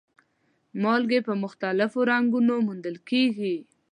[0.81, 3.55] مالګې په مختلفو رنګونو موندل کیږي.